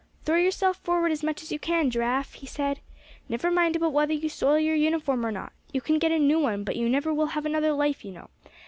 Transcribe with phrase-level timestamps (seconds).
[0.25, 2.79] "Throw yourself forward as much as you can, Giraffe," he said.
[3.29, 5.53] "Never mind about whether you soil your uniform or not.
[5.73, 8.29] You can get a new one; but you never will have another life you know.